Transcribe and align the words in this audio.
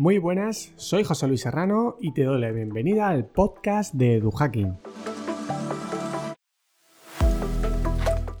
Muy 0.00 0.16
buenas, 0.16 0.72
soy 0.76 1.04
José 1.04 1.28
Luis 1.28 1.42
Serrano 1.42 1.96
y 2.00 2.14
te 2.14 2.24
doy 2.24 2.40
la 2.40 2.50
bienvenida 2.52 3.10
al 3.10 3.26
podcast 3.26 3.92
de 3.92 4.14
EduHacking. 4.14 4.78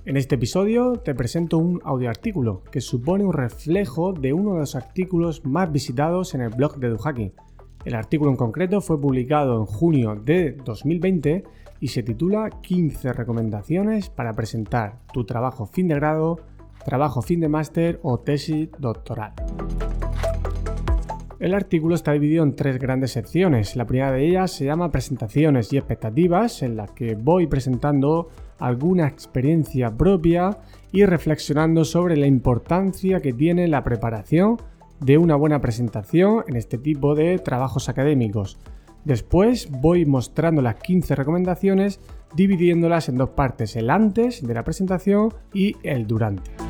En 0.06 0.16
este 0.16 0.36
episodio 0.36 0.94
te 0.94 1.14
presento 1.14 1.58
un 1.58 1.78
audioartículo 1.84 2.62
que 2.72 2.80
supone 2.80 3.26
un 3.26 3.34
reflejo 3.34 4.14
de 4.14 4.32
uno 4.32 4.54
de 4.54 4.60
los 4.60 4.74
artículos 4.74 5.44
más 5.44 5.70
visitados 5.70 6.34
en 6.34 6.40
el 6.40 6.48
blog 6.48 6.78
de 6.78 6.86
EduHacking. 6.86 7.34
El 7.84 7.94
artículo 7.94 8.30
en 8.30 8.38
concreto 8.38 8.80
fue 8.80 8.98
publicado 8.98 9.60
en 9.60 9.66
junio 9.66 10.14
de 10.16 10.52
2020 10.52 11.44
y 11.78 11.88
se 11.88 12.02
titula 12.02 12.48
15 12.48 13.12
recomendaciones 13.12 14.08
para 14.08 14.32
presentar 14.32 15.00
tu 15.12 15.26
trabajo 15.26 15.66
fin 15.66 15.88
de 15.88 15.96
grado, 15.96 16.38
trabajo 16.86 17.20
fin 17.20 17.40
de 17.40 17.50
máster 17.50 18.00
o 18.02 18.18
tesis 18.18 18.70
doctoral. 18.78 19.34
El 21.40 21.54
artículo 21.54 21.94
está 21.94 22.12
dividido 22.12 22.44
en 22.44 22.54
tres 22.54 22.78
grandes 22.78 23.12
secciones. 23.12 23.74
La 23.74 23.86
primera 23.86 24.12
de 24.12 24.28
ellas 24.28 24.50
se 24.50 24.66
llama 24.66 24.90
Presentaciones 24.90 25.72
y 25.72 25.78
expectativas, 25.78 26.62
en 26.62 26.76
la 26.76 26.86
que 26.86 27.14
voy 27.14 27.46
presentando 27.46 28.28
alguna 28.58 29.08
experiencia 29.08 29.90
propia 29.90 30.58
y 30.92 31.06
reflexionando 31.06 31.86
sobre 31.86 32.18
la 32.18 32.26
importancia 32.26 33.20
que 33.20 33.32
tiene 33.32 33.68
la 33.68 33.82
preparación 33.82 34.58
de 35.00 35.16
una 35.16 35.34
buena 35.34 35.62
presentación 35.62 36.44
en 36.46 36.56
este 36.56 36.76
tipo 36.76 37.14
de 37.14 37.38
trabajos 37.38 37.88
académicos. 37.88 38.58
Después 39.06 39.70
voy 39.70 40.04
mostrando 40.04 40.60
las 40.60 40.74
15 40.74 41.14
recomendaciones 41.14 42.00
dividiéndolas 42.36 43.08
en 43.08 43.16
dos 43.16 43.30
partes, 43.30 43.76
el 43.76 43.88
antes 43.88 44.46
de 44.46 44.52
la 44.52 44.62
presentación 44.62 45.32
y 45.54 45.74
el 45.84 46.06
durante. 46.06 46.69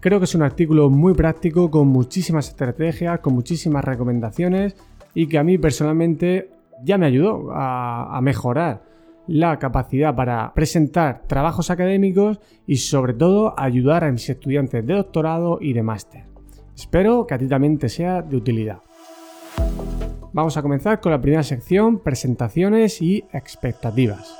Creo 0.00 0.18
que 0.18 0.24
es 0.24 0.34
un 0.34 0.42
artículo 0.42 0.88
muy 0.88 1.12
práctico, 1.12 1.70
con 1.70 1.88
muchísimas 1.88 2.48
estrategias, 2.48 3.20
con 3.20 3.34
muchísimas 3.34 3.84
recomendaciones 3.84 4.74
y 5.12 5.26
que 5.26 5.36
a 5.36 5.44
mí 5.44 5.58
personalmente 5.58 6.48
ya 6.82 6.96
me 6.96 7.04
ayudó 7.04 7.50
a, 7.52 8.18
mejorar 8.22 8.82
la 9.26 9.58
capacidad 9.58 10.14
para 10.14 10.54
presentar 10.54 11.24
trabajos 11.26 11.70
académicos 11.70 12.40
y 12.66 12.76
sobre 12.76 13.12
todo 13.12 13.52
ayudar 13.58 14.04
a 14.04 14.10
mis 14.10 14.28
estudiantes 14.30 14.86
de 14.86 14.94
doctorado 14.94 15.58
y 15.60 15.74
de 15.74 15.82
máster. 15.82 16.24
Espero 16.74 17.26
que 17.26 17.34
a 17.34 17.38
ti 17.38 17.46
también 17.46 17.76
te 17.76 17.90
sea 17.90 18.22
de 18.22 18.36
utilidad. 18.36 18.78
Vamos 20.32 20.56
a 20.56 20.62
comenzar 20.62 21.00
con 21.00 21.12
la 21.12 21.20
primera 21.20 21.42
sección, 21.42 21.98
presentaciones 21.98 23.02
y 23.02 23.24
expectativas. 23.34 24.34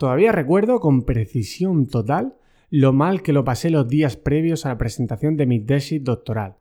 Todavía 0.00 0.32
recuerdo 0.32 0.80
con 0.80 1.02
precisión 1.02 1.86
total 1.86 2.34
lo 2.72 2.94
mal 2.94 3.20
que 3.20 3.34
lo 3.34 3.44
pasé 3.44 3.68
los 3.68 3.86
días 3.86 4.16
previos 4.16 4.64
a 4.64 4.70
la 4.70 4.78
presentación 4.78 5.36
de 5.36 5.44
mi 5.44 5.60
tesis 5.60 6.02
doctoral. 6.02 6.56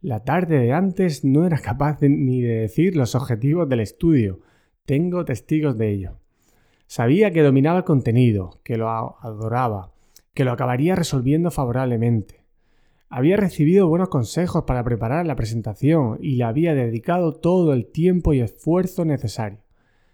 La 0.00 0.22
tarde 0.22 0.60
de 0.60 0.72
antes 0.72 1.24
no 1.24 1.44
era 1.44 1.58
capaz 1.58 2.02
ni 2.02 2.40
de 2.40 2.60
decir 2.60 2.94
los 2.94 3.16
objetivos 3.16 3.68
del 3.68 3.80
estudio. 3.80 4.38
Tengo 4.84 5.24
testigos 5.24 5.76
de 5.76 5.90
ello. 5.90 6.20
Sabía 6.86 7.32
que 7.32 7.42
dominaba 7.42 7.78
el 7.78 7.84
contenido, 7.84 8.60
que 8.62 8.76
lo 8.76 8.88
adoraba, 8.88 9.90
que 10.34 10.44
lo 10.44 10.52
acabaría 10.52 10.94
resolviendo 10.94 11.50
favorablemente. 11.50 12.44
Había 13.08 13.36
recibido 13.36 13.88
buenos 13.88 14.08
consejos 14.08 14.62
para 14.68 14.84
preparar 14.84 15.26
la 15.26 15.34
presentación 15.34 16.18
y 16.20 16.36
le 16.36 16.44
había 16.44 16.74
dedicado 16.74 17.32
todo 17.32 17.72
el 17.72 17.86
tiempo 17.86 18.32
y 18.32 18.40
esfuerzo 18.40 19.04
necesario. 19.04 19.64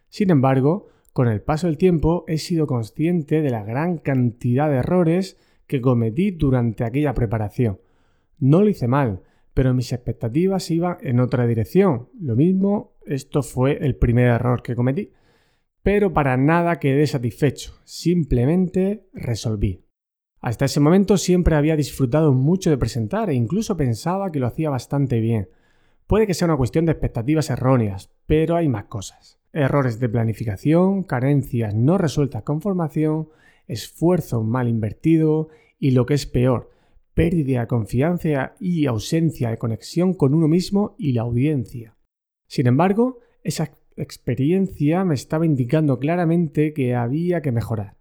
Sin 0.08 0.30
embargo, 0.30 0.86
con 1.12 1.28
el 1.28 1.42
paso 1.42 1.66
del 1.66 1.77
tiempo 1.77 2.24
he 2.27 2.38
sido 2.38 2.66
consciente 2.66 3.42
de 3.42 3.50
la 3.50 3.64
gran 3.64 3.98
cantidad 3.98 4.70
de 4.70 4.77
errores 4.77 5.38
que 5.66 5.80
cometí 5.80 6.30
durante 6.30 6.84
aquella 6.84 7.14
preparación. 7.14 7.80
No 8.38 8.62
lo 8.62 8.68
hice 8.68 8.88
mal, 8.88 9.22
pero 9.55 9.74
mis 9.74 9.92
expectativas 9.92 10.70
iban 10.70 10.96
en 11.02 11.20
otra 11.20 11.46
dirección. 11.46 12.08
Lo 12.18 12.34
mismo, 12.34 12.95
esto 13.06 13.42
fue 13.42 13.78
el 13.84 13.96
primer 13.96 14.28
error 14.28 14.62
que 14.62 14.74
cometí. 14.74 15.12
Pero 15.83 16.12
para 16.12 16.36
nada 16.36 16.78
quedé 16.78 17.06
satisfecho, 17.06 17.74
simplemente 17.84 19.06
resolví. 19.12 19.84
Hasta 20.40 20.64
ese 20.64 20.80
momento 20.80 21.18
siempre 21.18 21.56
había 21.56 21.77
disfrutado 21.77 22.33
mucho 22.33 22.70
de 22.70 22.79
presentar 22.79 23.30
e 23.30 23.34
incluso 23.34 23.77
pensaba 23.77 24.33
que 24.33 24.40
lo 24.40 24.46
hacía 24.46 24.70
bastante 24.70 25.20
bien. 25.20 25.48
Puede 26.12 26.27
que 26.27 26.34
sea 26.34 26.45
una 26.45 26.58
cuestión 26.58 26.84
de 26.84 26.92
expectativas 26.92 27.48
erróneas, 27.48 28.11
pero 28.27 28.56
hay 28.56 28.68
más 28.68 28.84
cosas 28.84 29.40
errores 29.55 29.98
de 29.98 30.11
planificación, 30.11 31.05
carencias 31.05 31.74
no 31.74 31.96
resueltas 31.96 32.42
con 32.42 32.61
formación, 32.61 33.30
esfuerzo 33.67 34.42
mal 34.42 34.68
invertido 34.68 35.48
y 35.78 35.92
lo 35.92 36.05
que 36.05 36.12
es 36.12 36.27
peor, 36.27 36.70
pérdida 37.14 37.61
de 37.61 37.67
confianza 37.67 38.52
y 38.61 38.84
ausencia 38.84 39.48
de 39.48 39.56
conexión 39.56 40.12
con 40.12 40.34
uno 40.34 40.48
mismo 40.48 40.96
y 40.98 41.12
la 41.14 41.23
audiencia. 41.23 41.96
Sin 42.46 42.67
embargo, 42.67 43.20
esa 43.42 43.70
experiencia 43.96 45.06
me 45.06 45.14
estaba 45.14 45.46
indicando 45.46 45.98
claramente 45.98 46.74
que 46.74 46.94
había 46.94 47.40
que 47.40 47.52
mejorar. 47.52 47.96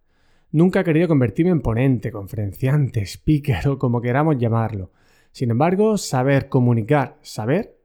Nunca 0.52 0.82
he 0.82 0.84
querido 0.84 1.08
convertirme 1.08 1.52
en 1.52 1.62
ponente, 1.62 2.12
conferenciante, 2.12 3.02
speaker 3.06 3.70
o 3.70 3.80
como 3.80 4.02
queramos 4.02 4.38
llamarlo. 4.38 4.92
Sin 5.32 5.50
embargo, 5.50 5.98
saber 5.98 6.50
comunicar, 6.50 7.18
saber 7.22 7.81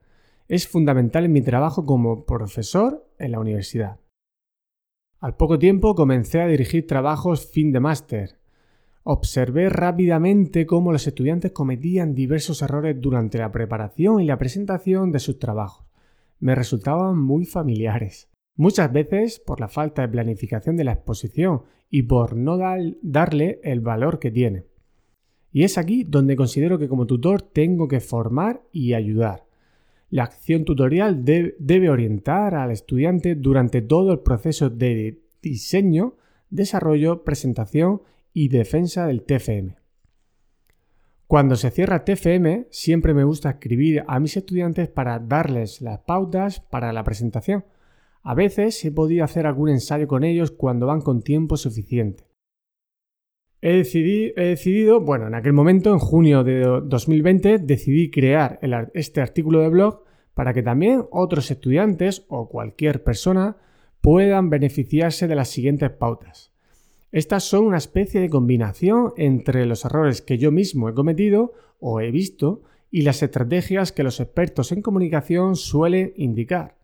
es 0.49 0.69
fundamental 0.69 1.25
en 1.25 1.33
mi 1.33 1.43
trabajo 1.43 1.85
como 1.85 2.25
profesor 2.25 3.09
en 3.19 3.33
la 3.33 3.41
universidad. 3.41 3.99
Al 5.19 5.37
poco 5.37 5.59
tiempo 5.59 5.95
comencé 5.95 6.41
a 6.41 6.47
dirigir 6.47 6.87
trabajos 6.87 7.47
fin 7.51 7.73
de 7.73 7.81
máster. 7.81 8.39
Observé 9.03 9.69
rápidamente 9.69 10.67
cómo 10.67 10.93
los 10.93 11.07
estudiantes 11.07 11.53
cometían 11.53 12.15
diversos 12.15 12.63
errores 12.63 12.97
durante 13.01 13.39
la 13.39 13.51
preparación 13.51 14.21
y 14.21 14.27
la 14.27 14.39
presentación 14.39 15.13
de 15.13 15.21
sus 15.21 15.39
trabajos. 15.39 15.87
Me 16.39 16.55
resultaban 16.55 17.19
muy 17.19 17.45
familiares. 17.45 18.31
Muchas 18.57 18.93
veces 18.93 19.41
por 19.41 19.61
la 19.61 19.69
falta 19.69 20.03
de 20.03 20.09
planificación 20.09 20.77
de 20.77 20.85
la 20.85 20.93
exposición 20.93 21.63
y 21.89 22.03
por 22.03 22.37
no 22.37 22.59
darle 23.03 23.61
el 23.63 23.81
valor 23.81 24.19
que 24.19 24.31
tiene. 24.31 24.65
Y 25.51 25.65
es 25.65 25.79
aquí 25.79 26.05
donde 26.05 26.37
considero 26.37 26.79
que 26.79 26.89
como 26.89 27.07
tutor 27.07 27.43
tengo 27.43 27.89
que 27.89 28.01
formar 28.01 28.63
y 28.73 28.93
ayudar. 28.93 29.46
La 30.09 30.25
acción 30.25 30.65
tutorial 30.65 31.25
debe 31.25 31.91
orientar 31.91 32.55
al 32.55 32.71
estudiante 32.71 33.35
durante 33.35 33.83
todo 33.83 34.13
el 34.13 34.21
proceso 34.21 34.71
de 34.71 35.21
diseño, 35.43 36.17
desarrollo, 36.49 37.25
presentación 37.25 38.03
y 38.33 38.49
defensa 38.49 39.07
del 39.07 39.23
TFM. 39.23 39.77
Cuando 41.27 41.57
se 41.57 41.73
cierra 41.73 42.05
TFM, 42.05 42.69
siempre 42.71 43.13
me 43.13 43.25
gusta 43.25 43.51
escribir 43.51 44.05
a 44.07 44.21
mis 44.21 44.37
estudiantes 44.37 44.89
para 44.89 45.19
darles 45.19 45.81
las 45.81 45.99
pautas 45.99 46.61
para 46.61 46.93
la 46.93 47.03
presentación. 47.03 47.65
A 48.23 48.35
veces 48.35 48.85
he 48.85 48.93
podido 48.93 49.25
hacer 49.25 49.45
algún 49.47 49.71
ensayo 49.71 50.07
con 50.07 50.23
ellos 50.23 50.53
cuando 50.53 50.87
van 50.87 51.01
con 51.01 51.23
tiempo 51.23 51.57
suficiente. 51.57 52.26
He 53.63 53.73
decidido, 53.73 55.01
bueno, 55.01 55.27
en 55.27 55.35
aquel 55.35 55.53
momento, 55.53 55.93
en 55.93 55.99
junio 55.99 56.45
de 56.45 56.61
2020, 56.61 57.59
decidí 57.59 58.11
crear 58.11 58.61
este 58.93 59.21
artículo 59.21 59.61
de 59.61 59.71
blog 59.71 60.05
para 60.35 60.53
que 60.53 60.63
también 60.63 61.05
otros 61.11 61.51
estudiantes 61.51 62.27
o 62.29 62.49
cualquier 62.49 63.03
persona 63.03 63.57
puedan 64.03 64.51
beneficiarse 64.51 65.27
de 65.27 65.35
las 65.35 65.49
siguientes 65.49 65.91
pautas. 65.91 66.53
Estas 67.13 67.45
son 67.45 67.65
una 67.65 67.79
especie 67.79 68.21
de 68.21 68.29
combinación 68.29 69.15
entre 69.17 69.65
los 69.65 69.85
errores 69.85 70.21
que 70.21 70.37
yo 70.37 70.53
mismo 70.53 70.89
he 70.89 70.95
cometido 70.95 71.55
o 71.81 72.01
he 72.01 72.11
visto 72.11 72.63
y 72.91 73.03
las 73.03 73.23
estrategias 73.23 73.93
que 73.93 74.03
los 74.03 74.21
expertos 74.21 74.71
en 74.73 74.83
comunicación 74.83 75.57
suelen 75.57 76.13
indicar. 76.17 76.76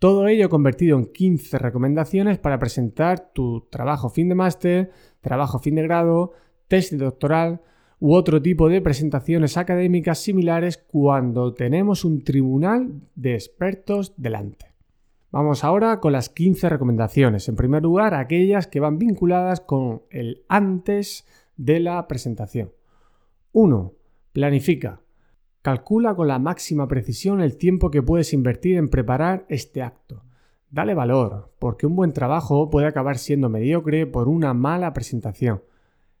Todo 0.00 0.28
ello 0.28 0.48
convertido 0.48 0.96
en 0.96 1.04
15 1.04 1.58
recomendaciones 1.58 2.38
para 2.38 2.58
presentar 2.58 3.34
tu 3.34 3.68
trabajo 3.70 4.08
fin 4.08 4.30
de 4.30 4.34
máster, 4.34 4.90
trabajo 5.20 5.58
fin 5.58 5.74
de 5.74 5.82
grado, 5.82 6.32
test 6.68 6.94
doctoral 6.94 7.60
u 7.98 8.14
otro 8.14 8.40
tipo 8.40 8.70
de 8.70 8.80
presentaciones 8.80 9.58
académicas 9.58 10.18
similares 10.18 10.78
cuando 10.78 11.52
tenemos 11.52 12.06
un 12.06 12.24
tribunal 12.24 13.02
de 13.14 13.34
expertos 13.34 14.14
delante. 14.16 14.72
Vamos 15.32 15.64
ahora 15.64 16.00
con 16.00 16.12
las 16.12 16.30
15 16.30 16.70
recomendaciones. 16.70 17.46
En 17.50 17.56
primer 17.56 17.82
lugar, 17.82 18.14
aquellas 18.14 18.68
que 18.68 18.80
van 18.80 18.96
vinculadas 18.96 19.60
con 19.60 20.04
el 20.08 20.44
antes 20.48 21.26
de 21.58 21.78
la 21.78 22.08
presentación. 22.08 22.72
1. 23.52 23.92
Planifica. 24.32 25.02
Calcula 25.62 26.14
con 26.14 26.26
la 26.26 26.38
máxima 26.38 26.88
precisión 26.88 27.42
el 27.42 27.58
tiempo 27.58 27.90
que 27.90 28.02
puedes 28.02 28.32
invertir 28.32 28.78
en 28.78 28.88
preparar 28.88 29.44
este 29.50 29.82
acto. 29.82 30.24
Dale 30.70 30.94
valor, 30.94 31.52
porque 31.58 31.86
un 31.86 31.96
buen 31.96 32.14
trabajo 32.14 32.70
puede 32.70 32.86
acabar 32.86 33.18
siendo 33.18 33.50
mediocre 33.50 34.06
por 34.06 34.28
una 34.28 34.54
mala 34.54 34.94
presentación. 34.94 35.62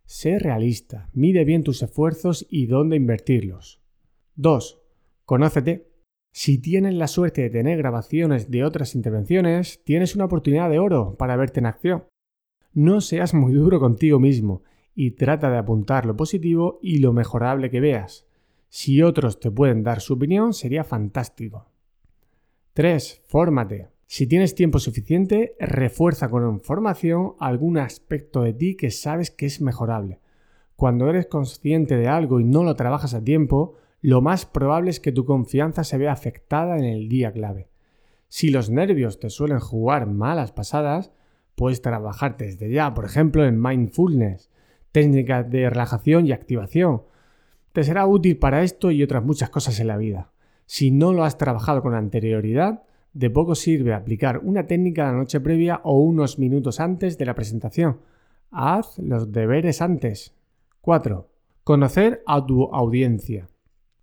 Sé 0.04 0.38
realista, 0.38 1.08
mide 1.14 1.44
bien 1.44 1.64
tus 1.64 1.82
esfuerzos 1.82 2.46
y 2.50 2.66
dónde 2.66 2.96
invertirlos. 2.96 3.80
2. 4.34 4.82
Conócete. 5.24 5.88
Si 6.32 6.58
tienes 6.58 6.94
la 6.94 7.06
suerte 7.06 7.40
de 7.40 7.50
tener 7.50 7.78
grabaciones 7.78 8.50
de 8.50 8.64
otras 8.64 8.94
intervenciones, 8.94 9.82
tienes 9.84 10.14
una 10.14 10.26
oportunidad 10.26 10.68
de 10.68 10.78
oro 10.78 11.16
para 11.16 11.36
verte 11.36 11.60
en 11.60 11.66
acción. 11.66 12.04
No 12.74 13.00
seas 13.00 13.32
muy 13.32 13.54
duro 13.54 13.80
contigo 13.80 14.20
mismo 14.20 14.64
y 14.94 15.12
trata 15.12 15.50
de 15.50 15.56
apuntar 15.56 16.04
lo 16.04 16.14
positivo 16.14 16.78
y 16.82 16.98
lo 16.98 17.14
mejorable 17.14 17.70
que 17.70 17.80
veas. 17.80 18.29
Si 18.70 19.02
otros 19.02 19.40
te 19.40 19.50
pueden 19.50 19.82
dar 19.82 20.00
su 20.00 20.14
opinión, 20.14 20.54
sería 20.54 20.84
fantástico. 20.84 21.66
3. 22.72 23.24
Fórmate. 23.26 23.88
Si 24.06 24.28
tienes 24.28 24.54
tiempo 24.54 24.78
suficiente, 24.78 25.56
refuerza 25.58 26.28
con 26.28 26.48
información 26.48 27.34
algún 27.40 27.78
aspecto 27.78 28.42
de 28.42 28.52
ti 28.52 28.76
que 28.76 28.92
sabes 28.92 29.32
que 29.32 29.46
es 29.46 29.60
mejorable. 29.60 30.20
Cuando 30.76 31.10
eres 31.10 31.26
consciente 31.26 31.96
de 31.96 32.06
algo 32.06 32.38
y 32.38 32.44
no 32.44 32.62
lo 32.62 32.76
trabajas 32.76 33.12
a 33.12 33.24
tiempo, 33.24 33.74
lo 34.02 34.22
más 34.22 34.46
probable 34.46 34.90
es 34.90 35.00
que 35.00 35.10
tu 35.10 35.24
confianza 35.24 35.82
se 35.82 35.98
vea 35.98 36.12
afectada 36.12 36.78
en 36.78 36.84
el 36.84 37.08
día 37.08 37.32
clave. 37.32 37.68
Si 38.28 38.50
los 38.50 38.70
nervios 38.70 39.18
te 39.18 39.30
suelen 39.30 39.58
jugar 39.58 40.06
malas 40.06 40.52
pasadas, 40.52 41.10
puedes 41.56 41.82
trabajar 41.82 42.36
desde 42.36 42.70
ya, 42.70 42.94
por 42.94 43.04
ejemplo, 43.04 43.44
en 43.44 43.60
mindfulness, 43.60 44.48
técnicas 44.92 45.50
de 45.50 45.68
relajación 45.68 46.26
y 46.26 46.32
activación, 46.32 47.02
te 47.72 47.84
será 47.84 48.06
útil 48.06 48.38
para 48.38 48.62
esto 48.62 48.90
y 48.90 49.02
otras 49.02 49.24
muchas 49.24 49.50
cosas 49.50 49.78
en 49.80 49.86
la 49.86 49.96
vida. 49.96 50.32
Si 50.66 50.90
no 50.90 51.12
lo 51.12 51.24
has 51.24 51.38
trabajado 51.38 51.82
con 51.82 51.94
anterioridad, 51.94 52.82
de 53.12 53.30
poco 53.30 53.54
sirve 53.54 53.92
aplicar 53.92 54.38
una 54.44 54.66
técnica 54.66 55.04
la 55.04 55.18
noche 55.18 55.40
previa 55.40 55.80
o 55.84 56.00
unos 56.00 56.38
minutos 56.38 56.80
antes 56.80 57.18
de 57.18 57.26
la 57.26 57.34
presentación. 57.34 58.00
Haz 58.50 58.98
los 58.98 59.32
deberes 59.32 59.82
antes. 59.82 60.34
4. 60.80 61.28
Conocer 61.64 62.22
a 62.26 62.44
tu 62.44 62.64
audiencia. 62.72 63.48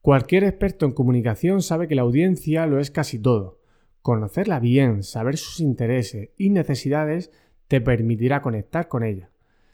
Cualquier 0.02 0.44
experto 0.44 0.86
en 0.86 0.94
comunicación 0.94 1.62
sabe 1.62 1.88
que 1.88 1.96
la 1.96 2.04
audiencia 2.04 2.66
lo 2.66 2.80
es 2.80 2.92
casi 2.92 3.20
todo. 3.20 3.60
Conocerla 4.02 4.60
bien, 4.60 5.04
saber 5.04 5.38
sus 5.38 5.60
intereses 5.60 6.30
y 6.38 6.50
necesidades 6.50 7.32
te 7.68 7.82
permitirá 7.82 8.42
conectar 8.42 8.88
con 8.88 9.04
ella. 9.04 9.30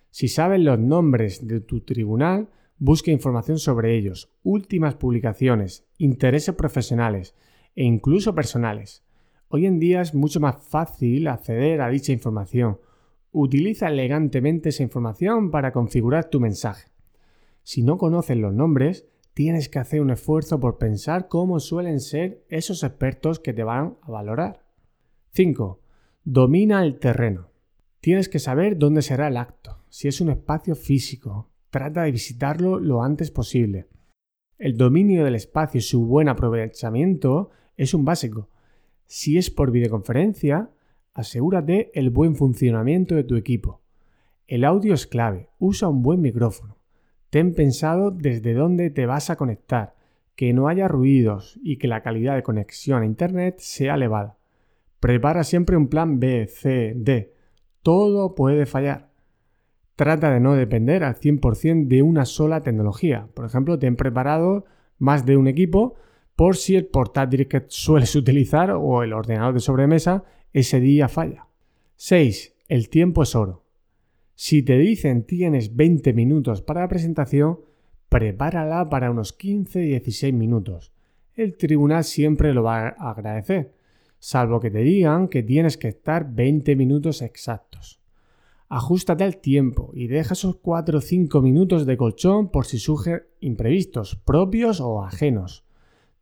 Si 0.10 0.28
sabes 0.28 0.60
los 0.60 0.80
nombres 0.80 1.48
de 1.48 1.60
tu 1.60 1.82
tribunal, 1.82 2.50
Busca 2.86 3.12
información 3.12 3.60
sobre 3.60 3.96
ellos, 3.96 4.30
últimas 4.44 4.96
publicaciones, 4.96 5.86
intereses 5.98 6.54
profesionales 6.54 7.34
e 7.78 7.86
incluso 7.86 8.36
personales. 8.36 9.06
Hoy 9.48 9.68
en 9.68 9.80
día 9.80 10.02
es 10.02 10.14
mucho 10.14 10.42
más 10.42 10.58
fácil 10.68 11.30
acceder 11.30 11.80
a 11.80 11.88
dicha 11.88 12.12
información. 12.12 12.82
Utiliza 13.32 13.88
elegantemente 13.88 14.68
esa 14.68 14.84
información 14.84 15.50
para 15.50 15.72
configurar 15.72 16.30
tu 16.30 16.42
mensaje. 16.42 16.92
Si 17.64 17.84
no 17.84 17.98
conoces 17.98 18.36
los 18.36 18.54
nombres, 18.54 19.08
tienes 19.34 19.70
que 19.70 19.80
hacer 19.80 20.02
un 20.02 20.10
esfuerzo 20.10 20.60
por 20.60 20.78
pensar 20.78 21.30
cómo 21.30 21.62
suelen 21.62 22.02
ser 22.02 22.44
esos 22.50 22.84
expertos 22.84 23.40
que 23.40 23.54
te 23.54 23.64
van 23.64 23.96
a 24.02 24.12
valorar. 24.12 24.66
5. 25.32 25.80
Domina 26.26 26.84
el 26.84 27.00
terreno. 27.00 27.48
Tienes 28.02 28.28
que 28.28 28.40
saber 28.40 28.78
dónde 28.78 29.04
será 29.04 29.30
el 29.30 29.38
acto, 29.38 29.78
si 29.88 30.10
es 30.10 30.20
un 30.20 30.32
espacio 30.32 30.76
físico, 30.76 31.53
trata 31.74 32.04
de 32.04 32.12
visitarlo 32.12 32.80
lo 32.80 33.02
antes 33.02 33.32
posible. 33.32 33.88
El 34.60 34.78
dominio 34.78 35.26
del 35.26 35.34
espacio 35.34 35.80
y 35.80 35.82
su 35.82 36.06
buen 36.06 36.30
aprovechamiento 36.30 37.50
es 37.76 37.96
un 37.96 38.06
básico. 38.06 38.48
Si 39.08 39.40
es 39.40 39.50
por 39.50 39.72
videoconferencia, 39.72 40.70
asegúrate 41.16 41.90
el 41.96 42.12
buen 42.12 42.36
funcionamiento 42.36 43.16
de 43.16 43.24
tu 43.24 43.38
equipo. 43.38 43.82
El 44.46 44.66
audio 44.66 44.94
es 44.94 45.08
clave, 45.08 45.50
usa 45.58 45.88
un 45.88 46.04
buen 46.04 46.22
micrófono. 46.22 46.78
Ten 47.32 47.56
pensado 47.56 48.12
desde 48.12 48.54
dónde 48.54 48.92
te 48.92 49.08
vas 49.08 49.32
a 49.32 49.36
conectar, 49.36 49.96
que 50.36 50.54
no 50.54 50.68
haya 50.68 50.88
ruidos 50.88 51.60
y 51.64 51.78
que 51.78 51.88
la 51.88 52.04
calidad 52.04 52.36
de 52.36 52.44
conexión 52.44 53.02
a 53.02 53.08
Internet 53.08 53.56
sea 53.58 53.96
elevada. 53.96 54.38
Prepara 55.00 55.44
siempre 55.44 55.76
un 55.76 55.88
plan 55.88 56.20
B, 56.20 56.46
C, 56.46 56.94
D. 56.96 57.34
Todo 57.82 58.36
puede 58.36 58.68
fallar. 58.68 59.13
Trata 59.96 60.32
de 60.32 60.40
no 60.40 60.56
depender 60.56 61.04
al 61.04 61.16
100% 61.16 61.88
de 61.88 62.02
una 62.02 62.26
sola 62.26 62.62
tecnología. 62.62 63.28
Por 63.34 63.46
ejemplo, 63.46 63.78
ten 63.78 63.96
preparado 63.96 64.66
más 64.98 65.26
de 65.26 65.38
un 65.38 65.48
equipo 65.48 65.96
por 66.36 66.56
si 66.56 66.76
el 66.76 66.86
portátil 66.86 67.48
que 67.48 67.64
sueles 67.68 68.16
utilizar 68.16 68.72
o 68.72 69.04
el 69.04 69.14
ordenador 69.14 69.54
de 69.54 69.60
sobremesa 69.60 70.24
ese 70.52 70.80
día 70.80 71.08
falla. 71.08 71.48
6. 71.96 72.56
El 72.68 72.90
tiempo 72.90 73.24
es 73.24 73.36
oro. 73.36 73.64
Si 74.36 74.64
te 74.64 74.78
dicen 74.78 75.26
tienes 75.26 75.76
20 75.76 76.14
minutos 76.14 76.62
para 76.62 76.82
la 76.82 76.88
presentación, 76.88 77.60
prepárala 78.10 78.90
para 78.90 79.12
unos 79.12 79.38
15-16 79.38 80.34
minutos. 80.34 80.92
El 81.36 81.56
tribunal 81.56 82.04
siempre 82.04 82.54
lo 82.54 82.64
va 82.64 82.90
a 82.90 83.10
agradecer, 83.12 83.74
salvo 84.20 84.60
que 84.60 84.70
te 84.70 84.80
digan 84.80 85.28
que 85.28 85.44
tienes 85.44 85.78
que 85.78 85.88
estar 85.88 86.32
20 86.32 86.76
minutos 86.76 87.22
exactos. 87.22 87.73
Ajustate 88.76 89.24
al 89.24 89.38
tiempo 89.38 89.92
y 89.94 90.08
deja 90.08 90.34
esos 90.34 90.56
4 90.56 90.98
o 90.98 91.02
5 91.02 91.44
minutos 91.44 91.86
de 91.86 91.96
colchón 91.96 92.50
por 92.50 92.66
si 92.66 92.80
surgen 92.80 93.22
imprevistos, 93.40 94.16
propios 94.16 94.82
o 94.82 95.04
ajenos. 95.04 95.64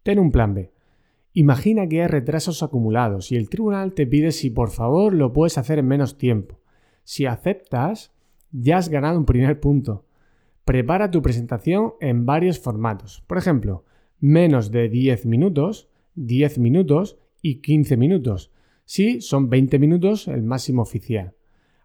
Ten 0.03 0.19
un 0.19 0.33
plan 0.33 0.53
B. 0.53 0.69
Imagina 1.31 1.87
que 1.87 2.01
hay 2.01 2.09
retrasos 2.09 2.61
acumulados 2.61 3.31
y 3.31 3.37
el 3.37 3.47
tribunal 3.47 3.93
te 3.93 4.05
pide 4.05 4.33
si 4.33 4.49
por 4.49 4.69
favor 4.69 5.13
lo 5.13 5.31
puedes 5.31 5.57
hacer 5.57 5.79
en 5.79 5.87
menos 5.87 6.17
tiempo. 6.17 6.59
Si 7.05 7.25
aceptas, 7.25 8.11
ya 8.51 8.79
has 8.79 8.89
ganado 8.89 9.17
un 9.17 9.25
primer 9.25 9.61
punto. 9.61 10.03
Prepara 10.65 11.09
tu 11.09 11.21
presentación 11.21 11.93
en 12.01 12.25
varios 12.25 12.59
formatos. 12.59 13.23
Por 13.27 13.37
ejemplo, 13.37 13.85
menos 14.19 14.71
de 14.71 14.89
10 14.89 15.25
minutos, 15.25 15.87
10 16.15 16.59
minutos 16.59 17.17
y 17.41 17.61
15 17.61 17.95
minutos. 17.95 18.51
Si 18.83 19.21
son 19.21 19.49
20 19.49 19.79
minutos 19.79 20.27
el 20.27 20.43
máximo 20.43 20.81
oficial. 20.81 21.33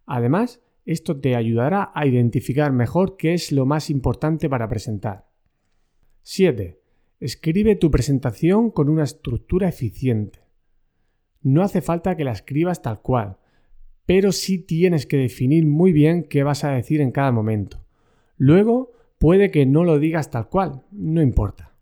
Además, 0.06 0.62
esto 0.84 1.18
te 1.18 1.34
ayudará 1.34 1.90
a 1.94 2.06
identificar 2.06 2.72
mejor 2.72 3.16
qué 3.16 3.34
es 3.34 3.50
lo 3.50 3.66
más 3.66 3.90
importante 3.90 4.48
para 4.48 4.68
presentar. 4.68 5.26
7. 6.22 6.80
Escribe 7.18 7.76
tu 7.76 7.90
presentación 7.90 8.70
con 8.70 8.88
una 8.88 9.04
estructura 9.04 9.68
eficiente. 9.68 10.40
No 11.42 11.62
hace 11.62 11.80
falta 11.80 12.16
que 12.16 12.24
la 12.24 12.32
escribas 12.32 12.82
tal 12.82 13.02
cual, 13.02 13.38
pero 14.06 14.32
sí 14.32 14.58
tienes 14.58 15.06
que 15.06 15.16
definir 15.16 15.66
muy 15.66 15.92
bien 15.92 16.22
qué 16.22 16.44
vas 16.44 16.62
a 16.64 16.70
decir 16.70 17.00
en 17.00 17.10
cada 17.10 17.32
momento. 17.32 17.84
Luego, 18.36 18.92
puede 19.18 19.50
que 19.50 19.66
no 19.66 19.82
lo 19.82 19.98
digas 19.98 20.30
tal 20.30 20.48
cual, 20.48 20.84
no 20.92 21.20
importa. 21.20 21.74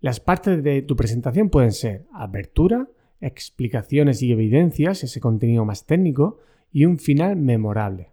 Las 0.00 0.20
partes 0.20 0.62
de 0.62 0.82
tu 0.82 0.96
presentación 0.96 1.48
pueden 1.48 1.72
ser 1.72 2.06
apertura, 2.12 2.88
explicaciones 3.20 4.20
y 4.20 4.32
evidencias, 4.32 5.04
ese 5.04 5.20
contenido 5.20 5.64
más 5.64 5.86
técnico, 5.86 6.40
y 6.72 6.86
un 6.86 6.98
final 6.98 7.36
memorable. 7.36 8.10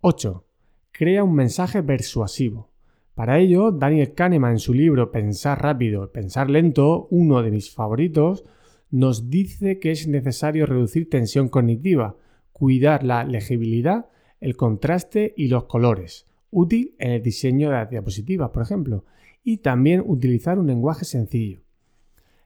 8. 0.00 0.44
Crea 0.92 1.24
un 1.24 1.34
mensaje 1.34 1.82
persuasivo. 1.82 2.70
Para 3.14 3.38
ello, 3.38 3.72
Daniel 3.72 4.12
Kahneman 4.12 4.52
en 4.52 4.58
su 4.58 4.74
libro 4.74 5.10
Pensar 5.10 5.62
rápido, 5.62 6.12
pensar 6.12 6.50
lento, 6.50 7.08
uno 7.10 7.42
de 7.42 7.50
mis 7.50 7.72
favoritos, 7.72 8.44
nos 8.90 9.30
dice 9.30 9.78
que 9.78 9.90
es 9.90 10.06
necesario 10.06 10.66
reducir 10.66 11.08
tensión 11.08 11.48
cognitiva, 11.48 12.16
cuidar 12.52 13.02
la 13.02 13.24
legibilidad, 13.24 14.06
el 14.40 14.56
contraste 14.56 15.32
y 15.36 15.48
los 15.48 15.64
colores, 15.64 16.26
útil 16.50 16.94
en 16.98 17.12
el 17.12 17.22
diseño 17.22 17.70
de 17.70 17.76
las 17.76 17.90
diapositivas, 17.90 18.50
por 18.50 18.62
ejemplo, 18.62 19.04
y 19.42 19.58
también 19.58 20.02
utilizar 20.04 20.58
un 20.58 20.66
lenguaje 20.66 21.04
sencillo. 21.04 21.60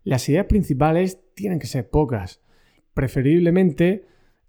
Las 0.04 0.28
ideas 0.28 0.46
principales 0.46 1.20
tienen 1.34 1.58
que 1.58 1.66
ser 1.66 1.90
pocas, 1.90 2.40
preferiblemente 2.94 4.06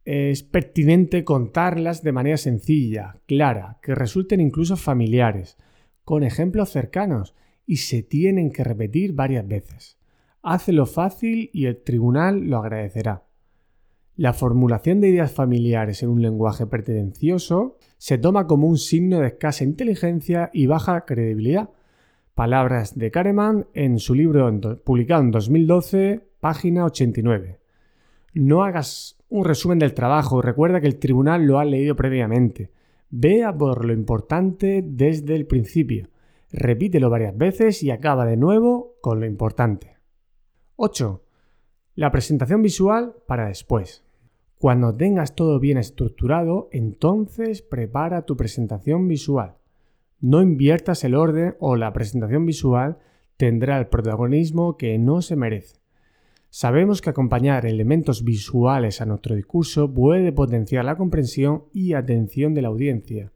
es 0.09 0.41
pertinente 0.41 1.23
contarlas 1.23 2.01
de 2.01 2.11
manera 2.11 2.37
sencilla, 2.37 3.21
clara, 3.27 3.77
que 3.83 3.93
resulten 3.93 4.41
incluso 4.41 4.75
familiares, 4.75 5.55
con 6.03 6.23
ejemplos 6.23 6.71
cercanos 6.71 7.35
y 7.67 7.77
se 7.77 8.01
tienen 8.01 8.51
que 8.51 8.63
repetir 8.63 9.13
varias 9.13 9.47
veces. 9.47 9.99
Hácelo 10.41 10.87
fácil 10.87 11.51
y 11.53 11.67
el 11.67 11.83
tribunal 11.83 12.45
lo 12.45 12.57
agradecerá. 12.57 13.25
La 14.15 14.33
formulación 14.33 14.99
de 14.99 15.09
ideas 15.09 15.31
familiares 15.31 16.01
en 16.01 16.09
un 16.09 16.23
lenguaje 16.23 16.65
pretencioso 16.65 17.77
se 17.99 18.17
toma 18.17 18.47
como 18.47 18.65
un 18.65 18.79
signo 18.79 19.19
de 19.19 19.27
escasa 19.27 19.63
inteligencia 19.63 20.49
y 20.53 20.65
baja 20.65 21.05
credibilidad. 21.05 21.69
Palabras 22.33 22.97
de 22.97 23.11
Kahneman 23.11 23.67
en 23.75 23.99
su 23.99 24.15
libro 24.15 24.49
publicado 24.83 25.21
en 25.21 25.29
2012, 25.29 26.27
página 26.39 26.85
89. 26.85 27.59
No 28.33 28.63
hagas 28.63 29.18
un 29.29 29.45
resumen 29.45 29.79
del 29.79 29.93
trabajo. 29.93 30.41
Recuerda 30.41 30.81
que 30.81 30.87
el 30.87 30.99
tribunal 30.99 31.45
lo 31.45 31.59
ha 31.59 31.65
leído 31.65 31.95
previamente. 31.95 32.71
Vea 33.09 33.55
por 33.55 33.85
lo 33.85 33.93
importante 33.93 34.83
desde 34.83 35.35
el 35.35 35.45
principio. 35.45 36.09
Repítelo 36.51 37.09
varias 37.09 37.37
veces 37.37 37.83
y 37.83 37.91
acaba 37.91 38.25
de 38.25 38.37
nuevo 38.37 38.95
con 39.01 39.19
lo 39.19 39.25
importante. 39.25 39.97
8. 40.75 41.23
La 41.95 42.11
presentación 42.11 42.61
visual 42.61 43.15
para 43.27 43.47
después. 43.47 44.03
Cuando 44.57 44.95
tengas 44.95 45.35
todo 45.35 45.59
bien 45.59 45.77
estructurado, 45.77 46.67
entonces 46.71 47.61
prepara 47.61 48.25
tu 48.25 48.35
presentación 48.35 49.07
visual. 49.07 49.55
No 50.19 50.41
inviertas 50.41 51.03
el 51.03 51.15
orden 51.15 51.55
o 51.59 51.75
la 51.75 51.93
presentación 51.93 52.45
visual 52.45 52.97
tendrá 53.37 53.79
el 53.79 53.87
protagonismo 53.87 54.75
que 54.75 54.97
no 54.97 55.21
se 55.21 55.37
merece. 55.37 55.78
Sabemos 56.51 57.01
que 57.01 57.11
acompañar 57.11 57.67
elementos 57.67 58.23
visuales 58.23 59.01
a 59.01 59.05
nuestro 59.05 59.35
discurso 59.35 59.93
puede 59.93 60.31
potenciar 60.31 60.83
la 60.83 60.97
comprensión 60.97 61.65
y 61.73 61.93
atención 61.93 62.55
de 62.55 62.63
la 62.63 62.69
audiencia. 62.69 63.31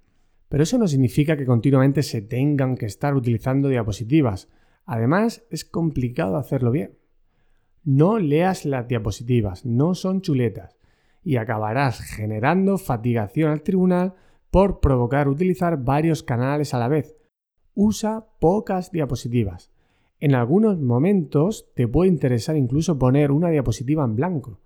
Pero 0.50 0.64
eso 0.64 0.80
no 0.80 0.88
significa 0.88 1.38
que 1.38 1.46
continuamente 1.46 2.02
se 2.02 2.24
tengan 2.24 2.76
que 2.76 2.88
estar 2.88 3.16
utilizando 3.16 3.70
diapositivas. 3.70 4.50
Además, 4.86 5.44
es 5.52 5.64
complicado 5.64 6.38
hacerlo 6.38 6.72
bien. 6.72 6.98
No 7.84 8.18
leas 8.18 8.66
las 8.66 8.88
diapositivas, 8.88 9.64
no 9.64 9.94
son 9.94 10.22
chuletas, 10.22 10.80
y 11.24 11.36
acabarás 11.36 12.00
generando 12.02 12.80
fatigación 12.80 13.52
al 13.52 13.62
tribunal 13.62 14.16
por 14.50 14.80
provocar 14.80 15.28
utilizar 15.28 15.84
varios 15.84 16.24
canales 16.24 16.74
a 16.74 16.80
la 16.80 16.88
vez. 16.88 17.16
Usa 17.76 18.26
pocas 18.40 18.92
diapositivas. 18.92 19.73
En 20.24 20.36
algunos 20.36 20.80
momentos 20.80 21.70
te 21.76 21.86
puede 21.86 22.10
interesar 22.10 22.56
incluso 22.56 22.98
poner 22.98 23.30
una 23.30 23.50
diapositiva 23.50 24.06
en 24.06 24.16
blanco, 24.16 24.62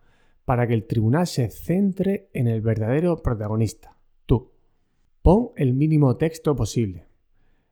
para 0.46 0.68
que 0.68 0.76
el 0.76 0.86
tribunal 0.86 1.26
se 1.26 1.50
centre 1.50 2.30
en 2.34 2.48
el 2.48 2.62
verdadero 2.62 3.24
protagonista, 3.24 3.98
tú. 4.28 4.52
Pon 5.24 5.50
el 5.56 5.74
mínimo 5.74 6.16
texto 6.16 6.56
posible. 6.56 7.08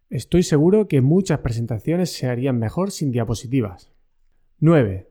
Estoy 0.10 0.42
seguro 0.42 0.88
que 0.88 1.02
muchas 1.02 1.42
presentaciones 1.42 2.12
se 2.12 2.26
harían 2.26 2.58
mejor 2.58 2.90
sin 2.90 3.12
diapositivas. 3.12 3.94
9. 4.62 5.08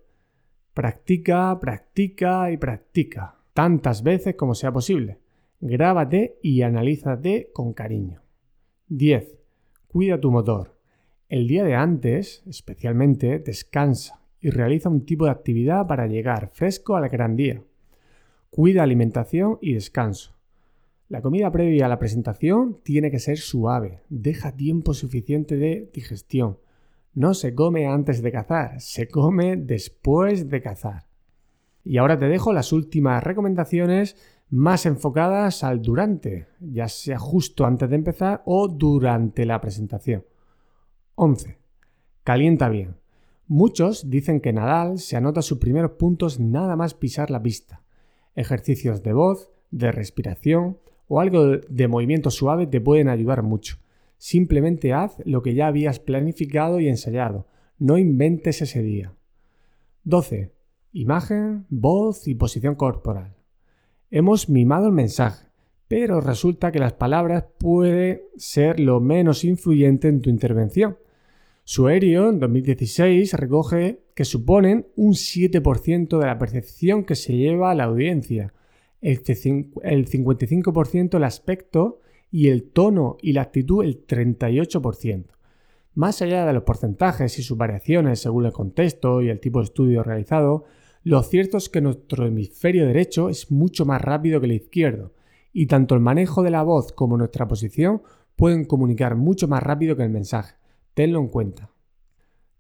Practica, 0.73 1.57
practica 1.61 2.51
y 2.51 2.57
practica, 2.57 3.37
tantas 3.53 4.03
veces 4.03 4.35
como 4.35 4.57
sea 4.57 4.73
posible. 4.73 5.21
Grábate 5.61 6.41
y 6.43 6.63
analízate 6.63 7.53
con 7.53 7.73
cariño. 7.73 8.23
10. 8.89 9.39
Cuida 9.87 10.19
tu 10.19 10.33
motor. 10.33 10.74
El 11.35 11.49
día 11.49 11.65
de 11.65 11.75
antes, 11.75 12.45
especialmente, 12.47 13.41
descansa 13.41 14.21
y 14.41 14.51
realiza 14.51 14.89
un 14.89 15.05
tipo 15.05 15.25
de 15.25 15.33
actividad 15.33 15.85
para 15.89 16.07
llegar 16.07 16.51
fresco 16.53 16.95
al 16.95 17.09
gran 17.09 17.35
día. 17.35 17.61
Cuida 18.51 18.85
alimentación 18.85 19.59
y 19.61 19.73
descanso. 19.73 20.37
La 21.09 21.23
comida 21.23 21.51
previa 21.51 21.87
a 21.87 21.89
la 21.89 21.99
presentación 21.99 22.79
tiene 22.85 23.11
que 23.11 23.19
ser 23.19 23.39
suave, 23.39 23.99
deja 24.09 24.55
tiempo 24.55 24.95
suficiente 24.95 25.57
de 25.57 25.91
digestión 25.93 26.59
no 27.15 27.35
se 27.35 27.53
come 27.53 27.89
antes 27.89 28.23
de 28.23 28.31
cazar, 28.31 28.81
se 28.81 29.09
come 29.09 29.57
después 29.57 30.49
de 30.49 30.63
cazar. 30.63 31.07
Y 31.83 31.99
ahora 31.99 32.17
te 32.17 32.29
dejo 32.29 32.53
las 32.53 32.73
últimas 32.73 33.25
recomendaciones 33.25 34.17
más 34.51 34.87
enfocadas 34.87 35.65
al 35.65 35.83
durante, 35.83 36.47
ya 36.61 36.87
sea 36.87 37.19
justo 37.19 37.67
antes 37.67 37.91
de 37.91 37.97
empezar 37.97 38.43
o 38.47 38.69
durante 38.69 39.47
la 39.47 39.61
presentación. 39.61 40.25
11. 41.17 41.59
Calienta 42.25 42.69
bien. 42.69 42.97
Muchos 43.47 44.11
dicen 44.11 44.41
que 44.41 44.53
Nadal 44.53 44.99
se 44.99 45.17
anota 45.17 45.43
sus 45.43 45.59
primeros 45.59 45.93
puntos 45.93 46.41
nada 46.41 46.77
más 46.77 46.95
pisar 46.95 47.31
la 47.31 47.43
pista. 47.43 47.83
Ejercicios 48.35 49.03
de 49.03 49.13
voz, 49.13 49.51
de 49.71 49.93
respiración 49.93 50.79
o 51.07 51.21
algo 51.21 51.59
de 51.59 51.89
movimiento 51.89 52.31
suave 52.31 52.67
te 52.67 52.81
pueden 52.81 53.09
ayudar 53.09 53.43
mucho. 53.43 53.77
Simplemente 54.19 54.93
haz 54.93 55.17
lo 55.25 55.43
que 55.43 55.55
ya 55.55 55.67
habías 55.67 56.01
planificado 56.01 56.81
y 56.81 56.89
ensayado. 56.89 57.47
No 57.79 57.99
inventes 57.99 58.63
ese 58.63 58.83
día. 58.83 59.13
12. 60.05 60.53
Imagen, 60.93 61.67
voz 61.69 62.27
y 62.27 62.35
posición 62.35 62.75
corporal. 62.75 63.37
Hemos 64.11 64.49
mimado 64.49 64.87
el 64.87 64.93
mensaje, 64.93 65.47
pero 65.87 66.21
resulta 66.21 66.73
que 66.73 66.79
las 66.79 66.95
palabras 66.95 67.45
pueden 67.59 68.23
ser 68.37 68.81
lo 68.81 69.01
menos 69.01 69.45
influyente 69.45 70.09
en 70.09 70.21
tu 70.21 70.31
intervención. 70.31 70.97
Suerio, 71.67 72.29
en 72.29 72.41
2016, 72.41 73.33
recoge 73.33 74.05
que 74.15 74.27
suponen 74.27 74.87
un 74.97 75.15
7% 75.15 76.19
de 76.19 76.27
la 76.27 76.37
percepción 76.37 77.05
que 77.05 77.15
se 77.15 77.35
lleva 77.39 77.71
a 77.71 77.75
la 77.75 77.85
audiencia, 77.85 78.53
el 79.01 79.23
55% 79.23 81.17
el 81.17 81.25
aspecto 81.25 82.01
y 82.31 82.49
el 82.49 82.65
tono 82.65 83.17
y 83.23 83.33
la 83.33 83.43
actitud 83.43 83.83
el 83.83 84.07
38%. 84.07 85.25
Más 85.95 86.21
allá 86.21 86.45
de 86.45 86.53
los 86.53 86.65
porcentajes 86.65 87.39
y 87.39 87.43
sus 87.43 87.57
variaciones 87.57 88.21
según 88.21 88.45
el 88.45 88.53
contexto 88.53 89.23
y 89.23 89.31
el 89.31 89.41
tipo 89.41 89.61
de 89.61 89.65
estudio 89.65 90.03
realizado, 90.03 90.65
lo 91.03 91.23
cierto 91.23 91.57
es 91.57 91.71
que 91.71 91.81
nuestro 91.81 92.27
hemisferio 92.27 92.87
derecho 92.87 93.31
es 93.31 93.51
mucho 93.51 93.87
más 93.87 94.03
rápido 94.03 94.39
que 94.39 94.47
el 94.47 94.53
izquierdo, 94.53 95.15
y 95.51 95.65
tanto 95.65 95.95
el 95.95 96.03
manejo 96.03 96.43
de 96.43 96.51
la 96.51 96.63
voz 96.63 96.93
como 96.93 97.17
nuestra 97.17 97.49
posición 97.49 98.03
pueden 98.37 98.67
comunicar 98.67 99.17
mucho 99.17 99.49
más 99.49 99.63
rápido 99.63 99.97
que 99.97 100.03
el 100.03 100.11
mensaje. 100.11 100.57
Tenlo 100.95 101.19
en 101.19 101.27
cuenta. 101.27 101.73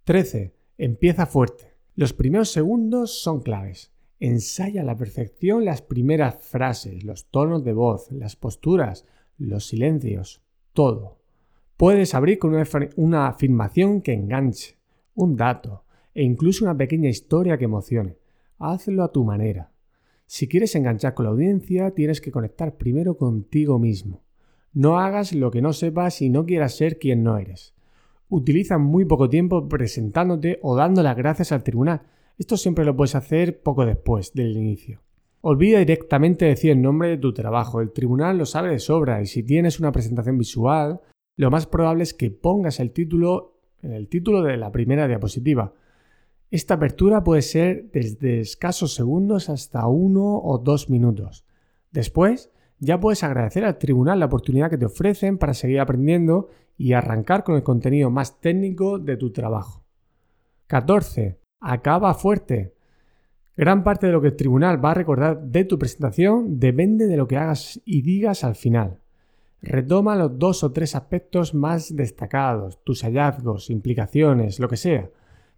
13. 0.03 0.57
Empieza 0.76 1.26
fuerte. 1.26 1.75
Los 1.95 2.12
primeros 2.12 2.50
segundos 2.50 3.23
son 3.23 3.41
claves. 3.41 3.93
Ensaya 4.19 4.81
a 4.81 4.85
la 4.85 4.97
perfección 4.97 5.64
las 5.64 5.83
primeras 5.83 6.43
frases, 6.43 7.05
los 7.05 7.31
tonos 7.31 7.62
de 7.62 7.73
voz, 7.73 8.11
las 8.11 8.35
posturas, 8.35 9.07
los 9.38 9.69
silencios, 9.69 10.43
todo. 10.73 11.21
Puedes 11.76 12.14
abrir 12.14 12.41
con 12.41 12.57
una, 12.97 13.29
afirmación 13.29 14.03
que 14.03 14.12
enganche, 14.12 14.79
un 15.14 15.37
dato 15.37 15.85
e 16.12 16.25
incluso 16.25 16.64
una 16.64 16.76
pequeña 16.76 17.09
historia 17.09 17.57
que 17.57 17.67
emocione. 17.67 18.19
Hazlo 18.59 19.05
a 19.05 19.12
tu 19.12 19.25
manera. 19.25 19.71
Si 20.26 20.49
quieres 20.49 20.75
enganchar 20.75 21.14
con 21.14 21.26
la 21.26 21.31
audiencia, 21.31 21.93
tienes 21.93 22.21
que 22.21 22.33
conectar 22.33 22.76
primero 22.76 23.17
contigo 23.17 23.79
mismo. 23.79 24.25
No 24.73 24.99
hagas 24.99 25.33
lo 25.33 25.53
que 25.53 25.62
no 25.62 25.73
sepas 25.73 26.21
y 26.21 26.31
no 26.31 26.47
quieras 26.47 26.76
ser 26.76 26.99
quien 26.99 27.23
no 27.23 27.38
eres. 27.38 27.75
Utiliza 28.28 28.78
muy 28.78 29.04
poco 29.04 29.28
tiempo 29.28 29.69
presentándote 29.69 30.59
o 30.62 30.76
dando 30.76 31.02
las 31.02 31.16
gracias 31.16 31.52
al 31.52 31.62
tribunal. 31.62 32.02
Esto 32.38 32.57
siempre 32.57 32.85
lo 32.85 32.97
puedes 32.97 33.14
hacer 33.14 33.62
poco 33.62 33.87
después 33.87 34.33
del 34.33 34.57
inicio. 34.57 35.02
Olvida 35.40 35.78
directamente 35.78 36.47
decir 36.47 36.71
el 36.71 36.81
nombre 36.81 37.11
de 37.11 37.19
tu 37.19 37.35
trabajo, 37.35 37.81
el 37.81 37.93
tribunal 37.93 38.38
lo 38.38 38.47
sabe 38.47 38.71
de 38.71 38.78
sobra 38.78 39.21
y 39.21 39.26
si 39.26 39.43
tienes 39.43 39.78
una 39.78 39.93
presentación 39.93 40.38
visual, 40.38 41.00
lo 41.37 41.50
más 41.50 41.66
probable 41.66 42.02
es 42.02 42.14
que 42.14 42.31
pongas 42.31 42.81
el 42.81 42.93
título 42.93 43.54
en 43.85 43.93
el 43.93 44.09
título 44.09 44.43
de 44.43 44.57
la 44.57 44.73
primera 44.73 45.07
diapositiva. 45.07 45.75
Esta 46.50 46.75
apertura 46.75 47.23
puede 47.23 47.43
ser 47.43 47.90
desde 47.93 48.40
escasos 48.40 48.95
segundos 48.95 49.50
hasta 49.50 49.87
uno 49.87 50.38
o 50.38 50.59
dos 50.59 50.88
minutos. 50.88 51.45
Después, 51.90 52.50
ya 52.85 53.00
puedes 53.00 53.25
agradecer 53.25 53.64
al 53.64 53.79
tribunal 53.79 54.21
la 54.21 54.26
oportunidad 54.26 54.71
que 54.71 54.79
te 54.79 54.87
ofrecen 54.87 55.38
para 55.38 55.55
seguir 55.55 55.81
aprendiendo 55.81 56.49
y 56.76 56.93
arrancar 56.93 57.45
con 57.45 57.57
el 57.57 57.62
contenido 57.62 58.11
más 58.11 58.41
técnico 58.41 58.99
de 58.99 59.17
tu 59.17 59.33
trabajo. 59.33 59.85
14. 60.67 61.38
Acaba 61.61 62.14
fuerte. 62.14 62.75
Gran 63.57 63.85
parte 63.85 64.07
de 64.07 64.12
lo 64.12 64.21
que 64.21 64.29
el 64.29 64.37
tribunal 64.37 64.85
va 64.85 64.91
a 64.91 64.95
recordar 64.95 65.41
de 65.41 65.64
tu 65.64 65.79
presentación 65.79 66.59
depende 66.59 67.07
de 67.07 67.17
lo 67.17 67.29
que 67.29 67.37
hagas 67.37 67.81
y 67.85 68.03
digas 68.03 68.45
al 68.45 68.57
final. 68.57 68.99
Retoma 69.62 70.17
los 70.17 70.38
dos 70.38 70.64
o 70.64 70.73
tres 70.73 70.95
aspectos 70.95 71.55
más 71.55 71.95
destacados, 71.95 72.83
tus 72.85 73.03
hallazgos, 73.03 73.71
implicaciones, 73.71 74.59
lo 74.59 74.69
que 74.69 74.76
sea, 74.76 75.09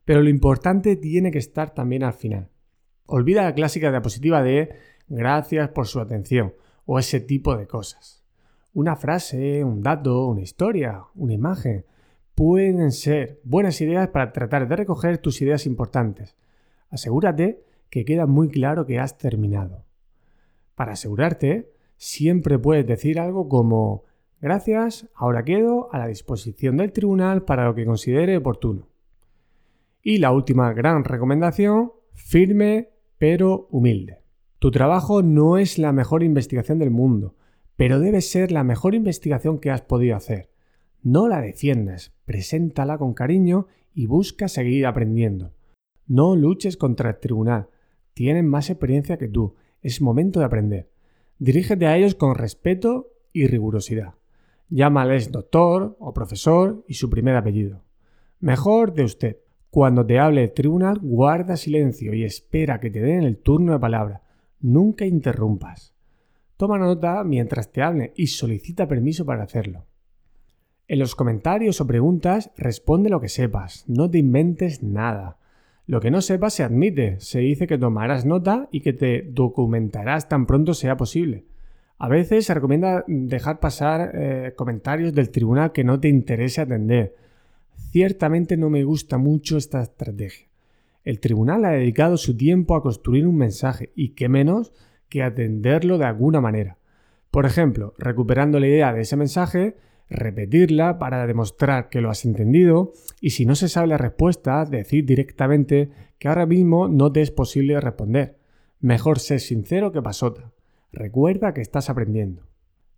pero 0.05 0.23
lo 0.23 0.29
importante 0.29 0.95
tiene 0.97 1.33
que 1.33 1.39
estar 1.39 1.75
también 1.75 2.05
al 2.05 2.13
final. 2.13 2.51
Olvida 3.07 3.43
la 3.43 3.55
clásica 3.55 3.91
diapositiva 3.91 4.43
de 4.43 4.75
gracias 5.09 5.71
por 5.71 5.87
su 5.87 5.99
atención 5.99 6.53
o 6.87 6.99
ese 6.99 7.21
tipo 7.21 7.57
de 7.57 7.67
cosas. 7.67 8.25
Una 8.73 8.97
frase, 8.97 9.63
un 9.65 9.83
dato, 9.83 10.27
una 10.29 10.41
historia, 10.41 11.03
una 11.15 11.35
imagen 11.35 11.85
pueden 12.35 12.93
ser 12.93 13.41
buenas 13.45 13.81
ideas 13.81 14.09
para 14.09 14.33
tratar 14.33 14.69
de 14.69 14.77
recoger 14.77 15.19
tus 15.19 15.43
ideas 15.43 15.67
importantes. 15.67 16.37
Asegúrate 16.91 17.65
que 17.91 18.05
queda 18.05 18.27
muy 18.27 18.49
claro 18.49 18.87
que 18.87 18.99
has 18.99 19.19
terminado. 19.19 19.85
Para 20.75 20.93
asegurarte, 20.93 21.73
siempre 21.97 22.59
puedes 22.59 22.87
decir 22.87 23.19
algo 23.19 23.49
como 23.49 24.05
gracias, 24.41 25.09
ahora 25.15 25.45
quedo 25.45 25.89
a 25.93 25.99
la 25.99 26.09
disposición 26.09 26.77
del 26.77 26.93
tribunal 26.93 27.45
para 27.45 27.65
lo 27.65 27.75
que 27.75 27.87
considere 27.87 28.37
oportuno. 28.37 28.87
Y 30.03 30.19
la 30.19 30.33
última 30.33 30.73
gran 30.75 31.05
recomendación, 31.05 31.93
firme 32.13 32.91
pero 33.19 33.67
humilde. 33.71 34.26
Tu 34.59 34.71
trabajo 34.71 35.23
no 35.23 35.59
es 35.59 35.79
la 35.79 35.93
mejor 35.93 36.23
investigación 36.23 36.79
del 36.79 36.91
mundo, 36.91 37.35
pero 37.77 38.01
debe 38.01 38.21
ser 38.21 38.53
la 38.53 38.65
mejor 38.65 38.95
investigación 38.95 39.59
que 39.59 39.71
has 39.71 39.83
podido 39.83 40.17
hacer. 40.17 40.51
No 41.03 41.29
la 41.29 41.41
defiendas, 41.41 42.15
preséntala 42.25 42.99
con 42.99 43.15
cariño 43.15 43.67
y 43.95 44.07
busca 44.07 44.49
seguir 44.49 44.87
aprendiendo. 44.87 45.53
No 46.07 46.37
luches 46.37 46.77
contra 46.77 47.11
el 47.11 47.19
tribunal, 47.19 47.69
tienen 48.17 48.49
más 48.49 48.71
experiencia 48.71 49.19
que 49.19 49.29
tú. 49.29 49.57
Es 49.83 50.01
momento 50.01 50.41
de 50.41 50.47
aprender. 50.47 50.91
Dirígete 51.39 51.87
a 51.87 51.99
ellos 51.99 52.15
con 52.15 52.35
respeto 52.35 53.13
y 53.33 53.47
rigurosidad. 53.47 54.15
Llámales 54.71 55.31
doctor 55.31 55.99
o 56.01 56.15
profesor 56.15 56.83
y 56.89 56.95
su 56.95 57.11
primer 57.11 57.37
apellido. 57.37 57.85
Mejor 58.41 58.95
de 58.95 59.05
usted. 59.05 59.37
Cuando 59.69 60.07
te 60.07 60.19
hable 60.19 60.45
el 60.45 60.55
tribunal, 60.55 60.99
guarda 61.03 61.59
silencio 61.59 62.15
y 62.15 62.25
espera 62.25 62.81
que 62.81 62.91
te 62.91 63.01
den 63.01 63.25
el 63.25 63.37
turno 63.37 63.73
de 63.73 63.79
palabra. 63.79 64.23
Nunca 64.67 65.07
interrumpas. 65.07 65.95
Toma 66.57 66.77
nota 66.77 67.23
mientras 67.23 67.71
te 67.71 67.83
hable 67.83 68.13
y 68.17 68.27
solicita 68.27 68.89
permiso 68.89 69.25
para 69.25 69.45
hacerlo. 69.45 69.87
En 70.89 70.99
los 70.99 71.15
comentarios 71.15 71.81
o 71.81 71.87
preguntas 71.87 72.51
responde 72.57 73.09
lo 73.09 73.21
que 73.21 73.29
sepas, 73.29 73.85
no 73.87 74.11
te 74.11 74.19
inventes 74.19 74.83
nada. 74.83 75.39
Lo 75.87 76.01
que 76.01 76.11
no 76.11 76.21
sepas 76.21 76.55
se 76.55 76.65
admite, 76.65 77.21
se 77.21 77.39
dice 77.39 77.69
que 77.69 77.79
tomarás 77.79 78.27
nota 78.27 78.69
y 78.73 78.81
que 78.81 78.93
te 78.93 79.23
documentarás 79.31 80.29
tan 80.29 80.47
pronto 80.47 80.75
sea 80.75 80.97
posible. 80.97 81.45
A 81.99 82.09
veces 82.09 82.47
se 82.47 82.55
recomienda 82.55 83.05
dejar 83.07 83.61
pasar 83.61 84.11
eh, 84.15 84.55
comentarios 84.57 85.15
del 85.15 85.31
tribunal 85.31 85.71
que 85.71 85.85
no 85.85 86.01
te 86.01 86.09
interese 86.09 86.61
atender. 86.61 87.15
Ciertamente 87.93 88.57
no 88.57 88.69
me 88.69 88.83
gusta 88.83 89.17
mucho 89.17 89.59
esta 89.59 89.81
estrategia. 89.81 90.46
El 91.07 91.21
tribunal 91.21 91.65
ha 91.65 91.71
dedicado 91.71 92.17
su 92.17 92.37
tiempo 92.37 92.75
a 92.75 92.83
construir 92.83 93.29
un 93.29 93.37
mensaje 93.37 93.93
y 93.95 94.15
qué 94.17 94.29
menos 94.29 94.73
que 95.09 95.23
atenderlo 95.23 95.99
de 95.99 96.05
alguna 96.05 96.41
manera. 96.41 96.79
Por 97.31 97.47
ejemplo, 97.47 97.95
recuperando 97.97 98.59
la 98.59 98.67
idea 98.67 98.93
de 98.93 99.03
ese 99.03 99.17
mensaje, 99.17 99.77
repetirla 100.11 100.99
para 100.99 101.25
demostrar 101.29 101.91
que 101.91 102.01
lo 102.01 102.11
has 102.11 102.25
entendido 102.25 102.93
y 103.21 103.31
si 103.31 103.47
no 103.47 103.55
se 103.55 103.69
sabe 103.69 103.87
la 103.87 103.99
respuesta, 103.99 104.65
decir 104.65 105.07
directamente 105.07 105.91
que 106.19 106.27
ahora 106.27 106.45
mismo 106.45 106.89
no 106.89 107.13
te 107.13 107.23
es 107.23 107.31
posible 107.31 107.81
responder. 107.81 108.41
Mejor 108.81 109.21
ser 109.21 109.39
sincero 109.39 109.93
que 109.93 110.03
pasota. 110.03 110.51
Recuerda 110.91 111.55
que 111.55 111.61
estás 111.61 111.89
aprendiendo. 111.89 112.49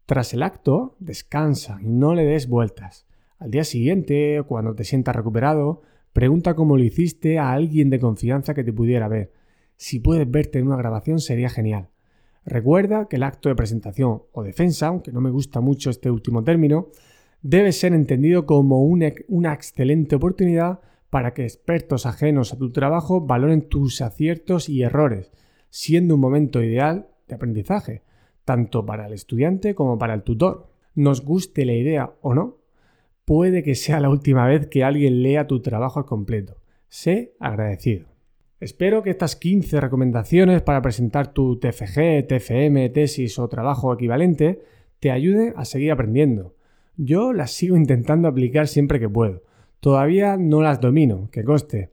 Tras 0.06 0.32
el 0.32 0.42
acto, 0.42 0.96
descansa 0.98 1.78
y 1.82 1.88
no 1.88 2.14
le 2.14 2.24
des 2.24 2.48
vueltas. 2.48 3.06
Al 3.38 3.50
día 3.50 3.64
siguiente, 3.64 4.42
cuando 4.48 4.74
te 4.74 4.84
sientas 4.84 5.14
recuperado, 5.14 5.82
pregunta 6.12 6.54
cómo 6.54 6.76
lo 6.76 6.84
hiciste 6.84 7.38
a 7.38 7.52
alguien 7.52 7.90
de 7.90 8.00
confianza 8.00 8.54
que 8.54 8.64
te 8.64 8.72
pudiera 8.72 9.08
ver. 9.08 9.32
Si 9.76 10.00
puedes 10.00 10.30
verte 10.30 10.58
en 10.58 10.66
una 10.66 10.76
grabación 10.76 11.20
sería 11.20 11.48
genial. 11.48 11.88
Recuerda 12.44 13.08
que 13.08 13.16
el 13.16 13.22
acto 13.22 13.48
de 13.48 13.54
presentación 13.54 14.22
o 14.32 14.42
defensa, 14.42 14.86
aunque 14.86 15.12
no 15.12 15.20
me 15.20 15.30
gusta 15.30 15.60
mucho 15.60 15.90
este 15.90 16.10
último 16.10 16.42
término, 16.42 16.88
debe 17.42 17.72
ser 17.72 17.92
entendido 17.92 18.46
como 18.46 18.84
una, 18.84 19.52
excelente 19.52 20.16
oportunidad 20.16 20.80
para 21.10 21.34
que 21.34 21.44
expertos 21.44 22.06
ajenos 22.06 22.52
a 22.52 22.58
tu 22.58 22.70
trabajo 22.72 23.20
valoren 23.20 23.68
tus 23.68 24.00
aciertos 24.00 24.68
y 24.68 24.82
errores, 24.82 25.30
siendo 25.70 26.14
un 26.14 26.20
momento 26.20 26.62
ideal 26.62 27.08
de 27.26 27.34
aprendizaje, 27.34 28.02
tanto 28.44 28.84
para 28.84 29.06
el 29.06 29.12
estudiante 29.12 29.74
como 29.74 29.98
para 29.98 30.14
el 30.14 30.22
tutor. 30.22 30.68
Nos 30.94 31.24
guste 31.24 31.64
la 31.64 31.74
idea 31.74 32.14
o 32.20 32.34
no, 32.34 32.57
puede 33.28 33.62
que 33.62 33.74
sea 33.74 34.00
la 34.00 34.08
última 34.08 34.46
vez 34.46 34.68
que 34.68 34.84
alguien 34.84 35.22
lea 35.22 35.46
tu 35.46 35.60
trabajo 35.60 35.98
al 35.98 36.06
completo. 36.06 36.62
Sé 36.88 37.34
agradecido. 37.38 38.06
Espero 38.58 39.02
que 39.02 39.10
estas 39.10 39.36
15 39.36 39.82
recomendaciones 39.82 40.62
para 40.62 40.80
presentar 40.80 41.34
tu 41.34 41.58
TFG, 41.58 42.26
TFM, 42.26 42.88
tesis 42.88 43.38
o 43.38 43.46
trabajo 43.46 43.92
equivalente 43.92 44.62
te 44.98 45.10
ayuden 45.10 45.52
a 45.58 45.66
seguir 45.66 45.92
aprendiendo. 45.92 46.56
Yo 46.96 47.34
las 47.34 47.50
sigo 47.50 47.76
intentando 47.76 48.28
aplicar 48.28 48.66
siempre 48.66 48.98
que 48.98 49.10
puedo. 49.10 49.42
Todavía 49.80 50.38
no 50.38 50.62
las 50.62 50.80
domino, 50.80 51.28
que 51.30 51.44
coste. 51.44 51.92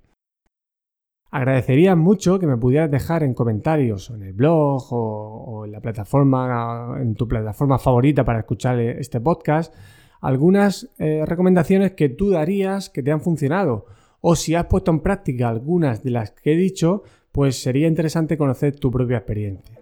Agradecería 1.32 1.98
mucho 1.98 2.40
que 2.40 2.48
me 2.48 2.56
pudieras 2.56 2.90
dejar 2.90 3.24
en 3.24 3.34
comentarios 3.34 4.10
en 4.10 4.24
el 4.24 4.32
blog 4.32 4.88
o, 4.90 5.66
en 5.66 5.74
la 5.74 5.82
plataforma, 5.82 6.96
en 6.98 7.14
tu 7.14 7.28
plataforma 7.28 7.78
favorita 7.78 8.24
para 8.24 8.40
escuchar 8.40 8.80
este 8.80 9.20
podcast, 9.20 9.76
algunas 10.22 10.90
eh, 10.98 11.24
recomendaciones 11.26 11.94
que 11.94 12.10
tú 12.10 12.32
darías 12.32 12.90
que 12.90 13.04
te 13.04 13.12
han 13.12 13.22
funcionado 13.22 13.86
o 14.22 14.36
si 14.36 14.56
has 14.56 14.66
puesto 14.66 14.92
en 14.92 15.02
práctica 15.02 15.50
algunas 15.50 16.02
de 16.04 16.12
las 16.12 16.32
que 16.32 16.54
he 16.54 16.56
dicho, 16.56 17.04
pues 17.32 17.62
sería 17.62 17.88
interesante 17.88 18.38
conocer 18.38 18.76
tu 18.80 18.90
propia 18.90 19.18
experiencia. 19.18 19.80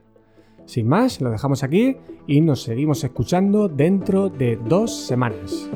Sin 0.65 0.87
más, 0.87 1.21
lo 1.21 1.29
dejamos 1.29 1.63
aquí 1.63 1.97
y 2.27 2.41
nos 2.41 2.63
seguimos 2.63 3.03
escuchando 3.03 3.69
dentro 3.69 4.29
de 4.29 4.57
dos 4.57 5.05
semanas. 5.05 5.69